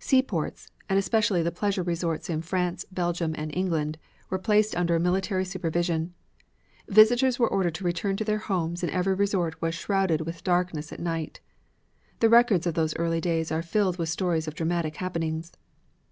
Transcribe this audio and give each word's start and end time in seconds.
Seaports, 0.00 0.66
and 0.88 0.98
especially 0.98 1.44
the 1.44 1.52
pleasure 1.52 1.84
resorts 1.84 2.28
in 2.28 2.42
France, 2.42 2.84
Belgium 2.90 3.36
and 3.38 3.54
England, 3.54 3.98
were 4.28 4.36
placed 4.36 4.74
under 4.76 4.96
a 4.96 4.98
military 4.98 5.44
supervision. 5.44 6.12
Visitors 6.88 7.38
were 7.38 7.46
ordered 7.46 7.76
to 7.76 7.84
return 7.84 8.16
to 8.16 8.24
their 8.24 8.38
homes 8.38 8.82
and 8.82 8.90
every 8.90 9.14
resort 9.14 9.62
was 9.62 9.76
shrouded 9.76 10.22
with 10.22 10.42
darkness 10.42 10.92
at 10.92 10.98
night. 10.98 11.38
The 12.18 12.28
records 12.28 12.66
of 12.66 12.74
those 12.74 12.96
early 12.96 13.20
days 13.20 13.52
are 13.52 13.62
filled 13.62 13.96
with 13.96 14.08
stories 14.08 14.48
of 14.48 14.56
dramatic 14.56 14.96
happenings. 14.96 15.52